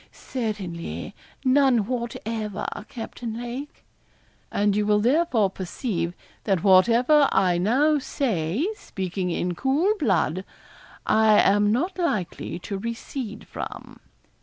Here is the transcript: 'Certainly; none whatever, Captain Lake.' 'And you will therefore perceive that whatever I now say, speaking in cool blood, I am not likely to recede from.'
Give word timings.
'Certainly; 0.11 1.13
none 1.45 1.85
whatever, 1.85 2.65
Captain 2.89 3.39
Lake.' 3.39 3.83
'And 4.51 4.75
you 4.75 4.83
will 4.83 4.97
therefore 4.99 5.51
perceive 5.51 6.15
that 6.45 6.63
whatever 6.63 7.29
I 7.31 7.59
now 7.59 7.99
say, 7.99 8.67
speaking 8.75 9.29
in 9.29 9.53
cool 9.53 9.93
blood, 9.99 10.43
I 11.05 11.37
am 11.39 11.71
not 11.71 11.99
likely 11.99 12.57
to 12.57 12.79
recede 12.79 13.45
from.' 13.45 13.99